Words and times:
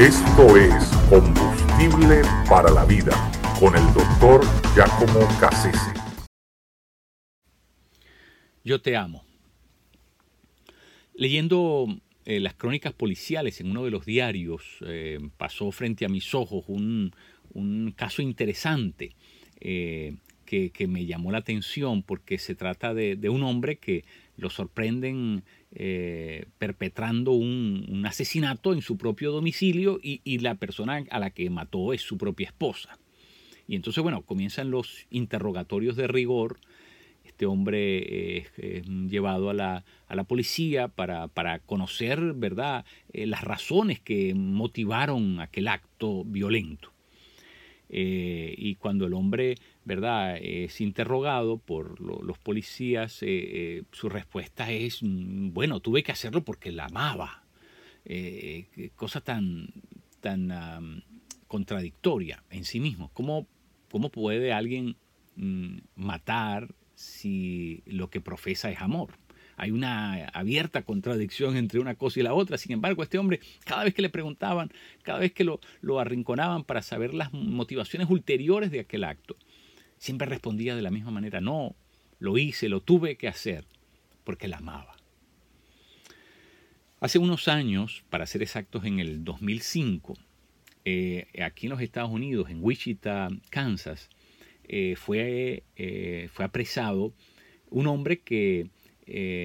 Esto 0.00 0.56
es 0.56 0.72
Combustible 1.10 2.22
para 2.48 2.70
la 2.70 2.86
Vida 2.86 3.12
con 3.60 3.76
el 3.76 3.84
doctor 3.92 4.40
Giacomo 4.74 5.28
Cassese. 5.38 5.92
Yo 8.64 8.80
te 8.80 8.96
amo. 8.96 9.22
Leyendo 11.12 11.86
eh, 12.24 12.40
las 12.40 12.54
crónicas 12.54 12.94
policiales 12.94 13.60
en 13.60 13.72
uno 13.72 13.84
de 13.84 13.90
los 13.90 14.06
diarios, 14.06 14.78
eh, 14.86 15.18
pasó 15.36 15.70
frente 15.70 16.06
a 16.06 16.08
mis 16.08 16.34
ojos 16.34 16.64
un, 16.68 17.12
caso 17.94 18.22
interesante 18.22 19.14
eh, 19.60 20.14
que, 20.46 20.72
me 20.88 21.04
llamó 21.04 21.30
la 21.30 21.38
atención 21.38 22.02
porque 22.02 22.38
se 22.38 22.54
trata 22.54 22.94
de 22.94 23.28
un 23.28 23.42
hombre 23.42 23.76
que 23.76 24.06
lo 24.40 24.50
sorprenden 24.50 25.44
eh, 25.70 26.46
perpetrando 26.58 27.32
un, 27.32 28.02
asesinato 28.06 28.72
en 28.72 28.82
su 28.82 28.96
propio 28.96 29.30
domicilio 29.30 30.00
y, 30.02 30.38
la 30.38 30.54
persona 30.54 31.04
a 31.10 31.18
la 31.18 31.30
que 31.30 31.50
mató 31.50 31.92
es 31.92 32.02
su 32.02 32.16
propia 32.16 32.46
esposa. 32.46 32.98
Y 33.68 33.76
entonces, 33.76 34.02
bueno, 34.02 34.22
comienzan 34.22 34.70
los 34.70 35.06
interrogatorios 35.10 35.94
de 35.94 36.08
rigor. 36.08 36.58
Este 37.24 37.46
hombre 37.46 38.38
es 38.38 38.84
llevado 38.86 39.50
a 39.50 39.54
la, 39.54 39.84
a 40.08 40.14
la 40.14 40.24
policía 40.24 40.88
para, 40.88 41.28
para, 41.28 41.58
conocer, 41.60 42.32
¿verdad?, 42.34 42.84
eh, 43.12 43.26
las 43.26 43.44
razones 43.44 44.00
que 44.00 44.34
motivaron 44.34 45.40
aquel 45.40 45.68
acto 45.68 46.24
violento. 46.24 46.92
Eh, 47.92 48.54
y 48.56 48.76
cuando 48.76 49.06
el 49.06 49.14
hombre 49.14 49.56
verdad 49.84 50.36
es 50.40 50.80
interrogado 50.80 51.58
por 51.58 52.00
los 52.00 52.38
policías 52.38 53.22
eh, 53.22 53.28
eh, 53.28 53.82
su 53.92 54.08
respuesta 54.08 54.70
es 54.70 55.02
mm, 55.02 55.52
bueno 55.52 55.80
tuve 55.80 56.02
que 56.02 56.12
hacerlo 56.12 56.42
porque 56.42 56.72
la 56.72 56.86
amaba 56.86 57.44
cosa 58.96 59.20
tan 59.20 59.68
tan 60.20 61.04
contradictoria 61.46 62.42
en 62.50 62.64
sí 62.64 62.80
mismo. 62.80 63.10
Cómo 63.12 63.46
cómo 63.90 64.10
puede 64.10 64.52
alguien 64.52 64.96
mm, 65.36 65.78
matar 65.96 66.74
si 66.94 67.82
lo 67.86 68.08
que 68.10 68.20
profesa 68.20 68.70
es 68.70 68.80
amor 68.80 69.18
hay 69.60 69.72
una 69.72 70.24
abierta 70.28 70.80
contradicción 70.82 71.54
entre 71.54 71.80
una 71.80 71.94
cosa 71.94 72.18
y 72.18 72.22
la 72.22 72.32
otra. 72.32 72.56
Sin 72.56 72.72
embargo, 72.72 73.02
este 73.02 73.18
hombre, 73.18 73.40
cada 73.66 73.84
vez 73.84 73.92
que 73.92 74.00
le 74.00 74.08
preguntaban, 74.08 74.72
cada 75.02 75.18
vez 75.18 75.32
que 75.32 75.44
lo, 75.44 75.60
lo 75.82 76.00
arrinconaban 76.00 76.64
para 76.64 76.80
saber 76.80 77.12
las 77.12 77.34
motivaciones 77.34 78.08
ulteriores 78.08 78.70
de 78.70 78.80
aquel 78.80 79.04
acto, 79.04 79.36
siempre 80.00 80.26
respondía 80.26 80.74
de 80.74 80.82
la 80.82 80.90
misma 80.90 81.12
manera, 81.12 81.40
no, 81.40 81.76
lo 82.18 82.38
hice, 82.38 82.68
lo 82.68 82.80
tuve 82.80 83.16
que 83.16 83.28
hacer, 83.28 83.66
porque 84.24 84.48
la 84.48 84.56
amaba. 84.56 84.96
Hace 87.00 87.18
unos 87.18 87.48
años, 87.48 88.02
para 88.10 88.26
ser 88.26 88.42
exactos 88.42 88.84
en 88.84 88.98
el 88.98 89.24
2005, 89.24 90.16
eh, 90.86 91.28
aquí 91.42 91.66
en 91.66 91.70
los 91.70 91.82
Estados 91.82 92.10
Unidos, 92.10 92.50
en 92.50 92.64
Wichita, 92.64 93.28
Kansas, 93.50 94.08
eh, 94.64 94.96
fue, 94.96 95.64
eh, 95.76 96.28
fue 96.32 96.44
apresado 96.46 97.12
un 97.68 97.86
hombre 97.86 98.20
que 98.20 98.68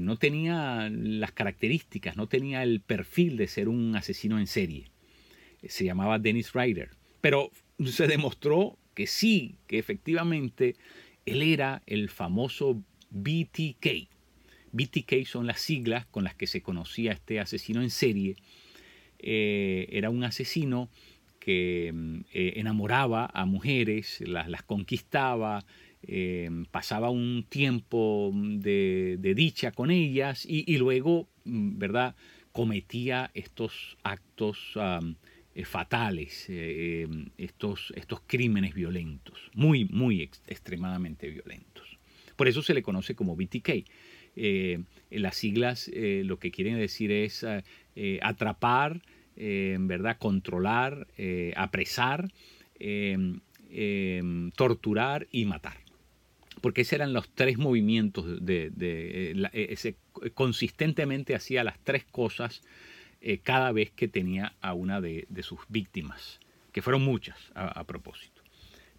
no 0.00 0.18
tenía 0.18 0.90
las 0.92 1.32
características, 1.32 2.14
no 2.14 2.28
tenía 2.28 2.62
el 2.62 2.82
perfil 2.82 3.38
de 3.38 3.48
ser 3.48 3.70
un 3.70 3.96
asesino 3.96 4.38
en 4.38 4.46
serie. 4.46 4.90
Se 5.66 5.86
llamaba 5.86 6.18
Dennis 6.18 6.52
Ryder. 6.52 6.90
Pero 7.22 7.50
se 7.86 8.06
demostró 8.06 8.76
que 8.96 9.06
sí, 9.06 9.56
que 9.68 9.78
efectivamente 9.78 10.74
él 11.26 11.42
era 11.42 11.82
el 11.86 12.08
famoso 12.08 12.82
BTK. 13.10 14.08
BTK 14.72 15.26
son 15.26 15.46
las 15.46 15.60
siglas 15.60 16.06
con 16.06 16.24
las 16.24 16.34
que 16.34 16.46
se 16.46 16.62
conocía 16.62 17.12
este 17.12 17.38
asesino 17.38 17.82
en 17.82 17.90
serie. 17.90 18.36
Eh, 19.18 19.86
era 19.92 20.08
un 20.08 20.24
asesino 20.24 20.88
que 21.38 21.92
mm, 21.94 22.20
eh, 22.32 22.52
enamoraba 22.56 23.30
a 23.32 23.44
mujeres, 23.44 24.22
las, 24.26 24.48
las 24.48 24.62
conquistaba, 24.62 25.66
eh, 26.02 26.48
pasaba 26.70 27.10
un 27.10 27.44
tiempo 27.48 28.32
de, 28.34 29.34
dicha 29.36 29.72
con 29.72 29.90
ellas 29.90 30.46
y, 30.48 30.78
luego, 30.78 31.28
mm, 31.44 31.78
¿verdad?, 31.78 32.16
cometía 32.52 33.30
estos 33.34 33.98
actos 34.02 34.78
eh, 35.56 35.64
fatales, 35.64 36.46
eh, 36.48 37.08
estos, 37.38 37.92
estos 37.96 38.20
crímenes 38.26 38.74
violentos, 38.74 39.50
muy, 39.54 39.86
muy 39.86 40.22
extremadamente 40.22 41.28
violentos. 41.28 41.98
Por 42.36 42.46
eso 42.46 42.62
se 42.62 42.74
le 42.74 42.82
conoce 42.82 43.14
como 43.14 43.34
BTK. 43.36 43.84
las 45.10 45.36
siglas 45.36 45.90
lo 45.94 46.38
que 46.38 46.50
quieren 46.50 46.76
decir 46.76 47.10
es 47.10 47.46
atrapar, 48.20 49.00
¿verdad? 49.34 50.18
controlar, 50.18 51.06
apresar, 51.56 52.30
torturar 54.54 55.26
y 55.32 55.46
matar 55.46 55.86
porque 56.60 56.80
esos 56.80 56.94
eran 56.94 57.12
los 57.12 57.28
tres 57.28 57.58
movimientos 57.58 58.44
de, 58.44 58.72
eh, 58.80 59.34
eh, 59.52 59.66
ese, 59.70 59.96
consistentemente 60.34 61.34
hacía 61.34 61.62
las 61.64 61.78
tres 61.78 62.04
cosas 62.04 62.62
eh, 63.20 63.38
cada 63.38 63.72
vez 63.72 63.90
que 63.90 64.08
tenía 64.08 64.54
a 64.60 64.74
una 64.74 65.00
de, 65.00 65.26
sus 65.42 65.60
víctimas, 65.68 66.40
que 66.72 66.82
fueron 66.82 67.04
muchas 67.04 67.36
a, 67.54 67.84
propósito. 67.84 68.42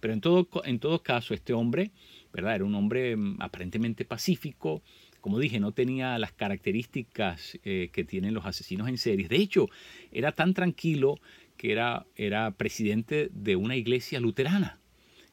Pero 0.00 0.12
en 0.14 0.20
todo, 0.20 0.48
en 0.64 0.78
todo 0.78 1.02
caso, 1.02 1.34
este 1.34 1.52
hombre, 1.52 1.90
¿verdad? 2.32 2.56
Era 2.56 2.64
un 2.64 2.74
hombre 2.74 3.16
mm, 3.16 3.40
aparentemente 3.40 4.04
pacífico, 4.04 4.82
como 5.20 5.38
dije, 5.38 5.58
no 5.58 5.72
tenía 5.72 6.18
las 6.18 6.32
características 6.32 7.58
que 7.64 8.06
tienen 8.06 8.32
los 8.32 8.46
asesinos 8.46 8.88
en 8.88 8.96
series. 8.96 9.28
De 9.28 9.38
hecho, 9.38 9.68
era 10.12 10.30
tan 10.30 10.54
tranquilo 10.54 11.18
que 11.56 11.72
era, 11.72 12.06
era 12.14 12.52
presidente 12.52 13.28
de 13.32 13.56
una 13.56 13.74
iglesia 13.74 14.20
luterana. 14.20 14.78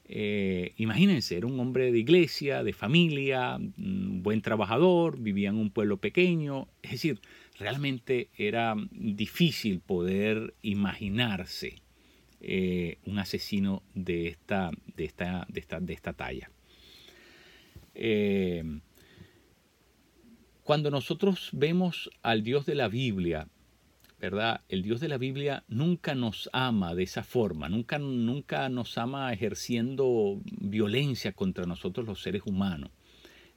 Eh, 0.06 0.74
imagínense, 0.78 1.38
era 1.38 1.48
un 1.48 1.60
hombre 1.60 1.92
de 1.92 2.00
iglesia, 2.00 2.64
de 2.64 2.74
familia, 2.74 3.56
un 3.56 4.22
buen 4.22 4.42
trabajador, 4.42 5.20
vivía 5.20 5.50
en 5.50 5.56
un 5.56 5.70
pueblo 5.70 5.98
pequeño. 5.98 6.68
Es 6.82 6.92
decir, 6.92 7.20
realmente 7.58 8.30
era 8.38 8.76
difícil 8.92 9.80
poder 9.80 10.56
imaginarse 10.62 11.76
eh, 12.42 12.98
un 13.06 13.20
asesino 13.20 13.84
de 13.94 14.28
esta, 14.28 14.72
de 14.96 15.06
esta, 15.06 15.46
de 15.48 15.60
esta, 15.60 15.80
de 15.80 15.94
esta 15.94 16.14
talla. 16.14 16.52
Eh, 17.96 18.64
cuando 20.64 20.90
nosotros 20.90 21.50
vemos 21.52 22.10
al 22.22 22.44
Dios 22.44 22.66
de 22.66 22.76
la 22.76 22.88
Biblia 22.88 23.48
¿verdad? 24.24 24.62
El 24.70 24.84
Dios 24.84 25.02
de 25.02 25.10
la 25.10 25.18
Biblia 25.18 25.66
nunca 25.68 26.16
nos 26.16 26.50
ama 26.54 26.96
de 26.96 27.04
esa 27.04 27.24
forma, 27.24 27.68
nunca, 27.68 28.00
nunca 28.00 28.70
nos 28.70 28.98
ama 28.98 29.34
ejerciendo 29.34 30.40
violencia 30.46 31.34
contra 31.34 31.66
nosotros 31.66 32.08
los 32.08 32.22
seres 32.22 32.44
humanos. 32.46 32.92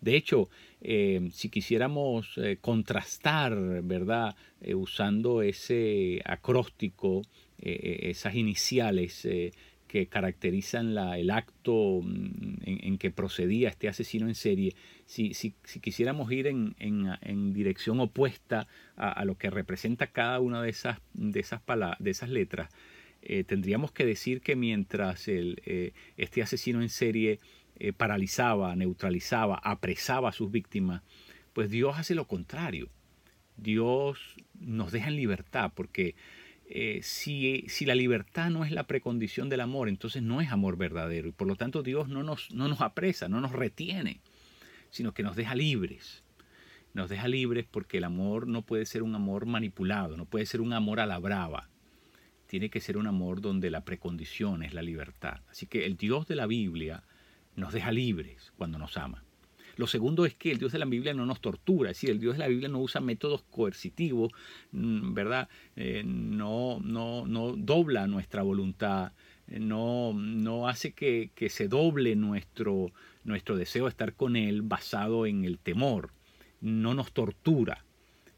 De 0.01 0.17
hecho, 0.17 0.49
eh, 0.81 1.29
si 1.33 1.49
quisiéramos 1.49 2.39
eh, 2.39 2.59
contrastar, 2.61 3.83
¿verdad? 3.83 4.37
Eh, 4.61 4.75
usando 4.75 5.43
ese 5.43 6.21
acróstico, 6.25 7.23
esas 7.59 8.35
iniciales 8.35 9.27
que 9.89 10.09
caracterizan 10.09 10.95
la, 10.95 11.19
el 11.19 11.31
acto 11.31 12.03
mm, 12.03 12.57
en, 12.65 12.99
que 12.99 13.11
procedía 13.11 13.69
este 13.69 13.89
asesino 13.89 14.29
en 14.29 14.35
serie, 14.35 14.75
si, 15.07 15.33
si, 15.35 15.55
quisiéramos 15.81 16.31
ir 16.33 16.49
en, 16.49 16.75
en, 16.79 17.53
dirección 17.53 18.01
opuesta 18.01 18.67
a, 18.97 19.25
lo 19.25 19.39
que 19.39 19.51
representa 19.51 20.09
cada 20.09 20.41
una 20.41 20.63
de 20.63 20.71
esas, 20.71 20.99
de 21.15 21.41
esas, 21.41 21.61
de 21.99 22.11
esas 22.11 22.29
letras, 22.29 22.71
eh, 23.23 23.45
tendríamos 23.45 23.93
que 23.93 24.05
decir 24.05 24.41
que 24.41 24.57
mientras 24.57 25.29
el, 25.29 25.61
eh, 25.67 25.93
este 26.17 26.43
asesino 26.43 26.83
en 26.83 26.89
serie 26.89 27.41
eh, 27.79 27.93
paralizaba, 27.93 28.75
neutralizaba, 28.77 29.57
apresaba 29.57 30.31
a 30.31 30.33
sus 30.33 30.51
víctimas, 30.51 31.03
pues 31.53 31.71
Dios 31.71 31.99
hace 31.99 32.15
lo 32.15 32.27
contrario. 32.27 32.89
Dios 33.57 34.37
nos 34.59 34.93
deja 34.93 35.09
en 35.09 35.17
libertad 35.17 35.73
porque 35.75 36.15
eh, 36.69 37.01
si, 37.03 37.65
si, 37.69 37.85
la 37.87 37.95
libertad 37.95 38.51
no 38.51 38.65
es 38.65 38.73
la 38.73 38.87
precondición 38.87 39.49
del 39.49 39.61
amor, 39.61 39.89
entonces 39.89 40.23
no 40.23 40.41
es 40.41 40.51
amor 40.51 40.77
verdadero. 40.77 41.29
Y 41.29 41.33
por 41.33 41.47
lo 41.47 41.57
tanto 41.57 41.83
Dios 41.83 42.09
no 42.09 42.23
nos, 42.23 42.51
no 42.53 42.69
nos 42.69 42.81
apresa, 42.81 43.29
no 43.29 43.41
nos 43.41 43.53
retiene, 43.53 44.21
sino 44.91 45.13
que 45.13 45.23
nos 45.23 45.37
deja 45.37 45.55
libres. 45.55 46.25
Nos 46.95 47.11
deja 47.11 47.29
libres 47.29 47.67
porque 47.71 47.99
el 47.99 48.05
amor 48.05 48.49
no 48.49 48.63
puede 48.63 48.87
ser 48.87 49.03
un 49.03 49.15
amor 49.15 49.45
manipulado, 49.45 50.17
no 50.17 50.25
puede 50.25 50.47
ser 50.47 50.63
un 50.63 50.73
amor 50.73 50.99
a 50.99 51.07
la 51.07 51.19
brava. 51.19 51.69
Tiene 52.47 52.71
que 52.71 52.81
ser 52.81 52.97
un 52.97 53.07
amor 53.07 53.43
donde 53.43 53.71
la 53.71 53.85
precondición 53.85 54.63
es 54.63 54.73
la 54.73 54.83
libertad. 54.83 55.41
Así 55.51 55.67
que 55.67 55.85
el 55.85 55.97
Dios 55.97 56.27
de 56.27 56.37
la 56.37 56.47
Biblia 56.47 57.03
nos 57.57 57.73
deja 57.73 57.91
libres 57.91 58.53
cuando 58.57 58.79
nos 58.79 58.97
ama. 58.97 59.23
Lo 59.77 59.87
segundo 59.87 60.25
es 60.25 60.35
que 60.35 60.51
el 60.51 60.59
Dios 60.59 60.73
de 60.73 60.79
la 60.79 60.87
Biblia 60.87 61.13
no 61.13 61.27
nos 61.27 61.41
tortura, 61.41 61.91
es 61.91 61.99
decir, 61.99 62.11
el 62.11 62.19
Dios 62.19 62.35
de 62.35 62.39
la 62.39 62.49
Biblia 62.49 62.69
no 62.69 62.79
usa 62.79 63.03
métodos 63.03 63.43
coercitivos, 63.51 64.33
mm, 64.73 65.13
¿verdad? 65.13 65.49
Eh, 65.77 66.03
no, 66.05 66.81
no, 66.81 67.27
no 67.27 67.55
dobla 67.57 68.07
nuestra 68.07 68.43
voluntad, 68.43 69.13
eh, 69.49 69.61
no, 69.61 70.15
no 70.15 70.67
hace 70.67 70.93
que, 70.93 71.31
se 71.51 71.69
doble 71.69 72.17
nuestro, 72.17 72.91
nuestro 73.25 73.57
deseo 73.57 73.85
de 73.85 73.91
estar 73.91 74.15
con 74.15 74.37
Él 74.37 74.63
basado 74.63 75.27
en 75.27 75.45
el 75.45 75.59
temor, 75.59 76.11
no 76.63 76.95
nos 76.95 77.13
tortura, 77.13 77.85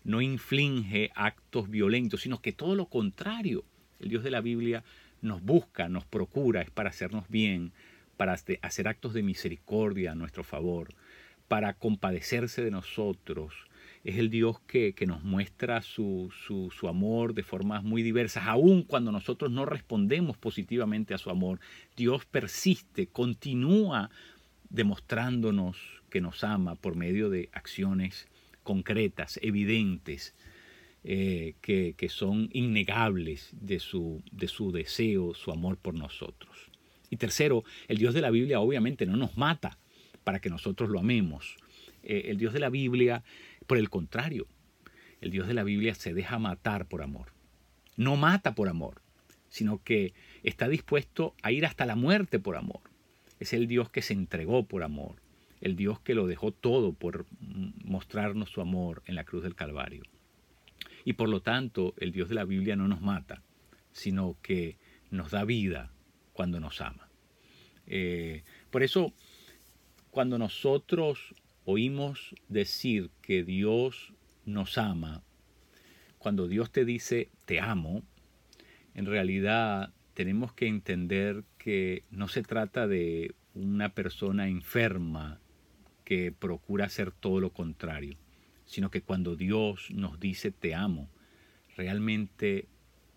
no 0.02 0.20
inflige 0.20 1.12
actos 1.14 1.70
violentos, 1.70 2.22
sino 2.22 2.40
que 2.40 2.52
todo 2.52 2.74
lo 2.74 2.86
contrario, 2.86 3.64
El 4.00 4.08
Dios 4.08 4.24
de 4.24 4.30
la 4.32 4.40
Biblia 4.40 4.82
nos 5.22 5.40
busca, 5.42 5.88
nos 5.88 6.04
procura, 6.04 6.62
es 6.62 6.70
para 6.70 6.90
hacernos 6.90 7.28
bien, 7.28 7.72
para 8.18 8.34
hacer 8.62 8.88
actos 8.88 9.14
de 9.14 9.22
misericordia 9.22 10.12
a 10.12 10.14
nuestro 10.14 10.44
favor, 10.44 10.88
para 11.46 11.72
compadecerse 11.72 12.62
de 12.62 12.70
nosotros. 12.70 13.54
Es 14.04 14.18
el 14.18 14.28
Dios 14.28 14.60
que, 14.66 14.94
nos 15.06 15.22
muestra 15.24 15.80
su, 15.82 16.30
su, 16.36 16.88
amor 16.88 17.32
de 17.32 17.42
formas 17.42 17.82
muy 17.84 18.02
diversas, 18.02 18.46
aun 18.46 18.82
cuando 18.82 19.12
nosotros 19.12 19.50
no 19.50 19.64
respondemos 19.64 20.36
positivamente 20.36 21.14
a 21.14 21.18
su 21.18 21.30
amor. 21.30 21.60
Dios 21.96 22.26
persiste, 22.26 23.06
continúa 23.06 24.10
demostrándonos 24.68 25.78
que 26.10 26.20
nos 26.20 26.42
ama 26.44 26.74
por 26.74 26.96
medio 26.96 27.30
de 27.30 27.48
acciones 27.52 28.28
concretas, 28.64 29.38
evidentes, 29.42 30.34
eh, 31.04 31.54
que, 31.60 32.08
son 32.08 32.50
innegables 32.52 33.50
de 33.52 33.78
su, 33.78 34.22
de 34.32 34.48
su 34.48 34.72
deseo, 34.72 35.34
su 35.34 35.52
amor 35.52 35.78
por 35.78 35.94
nosotros. 35.94 36.70
Y 37.10 37.16
tercero, 37.16 37.64
el 37.88 37.98
Dios 37.98 38.14
de 38.14 38.20
la 38.20 38.30
Biblia 38.30 38.60
obviamente 38.60 39.06
no 39.06 39.16
nos 39.16 39.36
mata 39.36 39.78
para 40.24 40.40
que 40.40 40.50
nosotros 40.50 40.90
lo 40.90 40.98
amemos. 40.98 41.56
Eh, 42.02 42.24
el 42.26 42.36
Dios 42.36 42.52
de 42.52 42.60
la 42.60 42.70
Biblia, 42.70 43.22
por 43.66 43.78
el 43.78 43.88
contrario, 43.90 44.46
el 45.20 45.30
Dios 45.30 45.48
de 45.48 45.54
la 45.54 45.64
Biblia 45.64 45.94
se 45.94 46.14
deja 46.14 46.38
matar 46.38 46.86
por 46.86 47.02
amor. 47.02 47.32
No 47.96 48.16
mata 48.16 48.54
por 48.54 48.68
amor, 48.68 49.02
sino 49.48 49.82
que 49.82 50.12
está 50.42 50.68
dispuesto 50.68 51.34
a 51.42 51.50
ir 51.50 51.66
hasta 51.66 51.86
la 51.86 51.96
muerte 51.96 52.38
por 52.38 52.56
amor. 52.56 52.80
Es 53.40 53.52
el 53.52 53.66
Dios 53.66 53.90
que 53.90 54.02
se 54.02 54.12
entregó 54.12 54.66
por 54.66 54.82
amor, 54.82 55.16
el 55.60 55.76
Dios 55.76 56.00
que 56.00 56.14
lo 56.14 56.26
dejó 56.26 56.52
todo 56.52 56.92
por 56.92 57.26
mostrarnos 57.84 58.50
su 58.50 58.60
amor 58.60 59.02
en 59.06 59.14
la 59.14 59.24
cruz 59.24 59.42
del 59.42 59.54
Calvario. 59.54 60.02
Y 61.04 61.14
por 61.14 61.28
lo 61.28 61.40
tanto, 61.40 61.94
el 61.98 62.12
Dios 62.12 62.28
de 62.28 62.34
la 62.34 62.44
Biblia 62.44 62.76
no 62.76 62.86
nos 62.86 63.00
mata, 63.00 63.42
sino 63.92 64.36
que 64.42 64.76
nos 65.10 65.30
da 65.30 65.44
vida 65.44 65.90
cuando 66.38 66.60
nos 66.60 66.80
ama. 66.80 67.08
Eh, 67.88 68.44
por 68.70 68.84
eso, 68.84 69.12
cuando 70.12 70.38
nosotros 70.38 71.34
oímos 71.64 72.32
decir 72.46 73.10
que 73.22 73.42
Dios 73.42 74.12
nos 74.44 74.78
ama, 74.78 75.24
cuando 76.18 76.46
Dios 76.46 76.70
te 76.70 76.84
dice 76.84 77.28
te 77.44 77.58
amo, 77.58 78.04
en 78.94 79.06
realidad 79.06 79.92
tenemos 80.14 80.52
que 80.52 80.68
entender 80.68 81.42
que 81.58 82.04
no 82.12 82.28
se 82.28 82.44
trata 82.44 82.86
de 82.86 83.34
una 83.54 83.88
persona 83.88 84.46
enferma 84.46 85.40
que 86.04 86.30
procura 86.30 86.84
hacer 86.84 87.10
todo 87.10 87.40
lo 87.40 87.50
contrario, 87.50 88.16
sino 88.64 88.92
que 88.92 89.02
cuando 89.02 89.34
Dios 89.34 89.90
nos 89.90 90.20
dice 90.20 90.52
te 90.52 90.76
amo, 90.76 91.10
realmente 91.76 92.68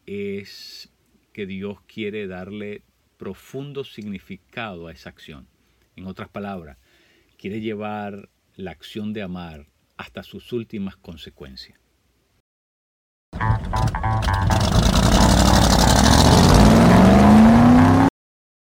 es 0.07 0.91
que 1.33 1.45
Dios 1.45 1.81
quiere 1.81 2.25
darle 2.25 2.81
profundo 3.21 3.83
significado 3.83 4.88
a 4.88 4.91
esa 4.91 5.09
acción. 5.09 5.47
En 5.95 6.07
otras 6.07 6.27
palabras, 6.27 6.79
quiere 7.38 7.62
llevar 7.62 8.29
la 8.56 8.71
acción 8.71 9.13
de 9.13 9.21
amar 9.21 9.68
hasta 9.95 10.23
sus 10.23 10.51
últimas 10.51 10.97
consecuencias. 10.97 11.80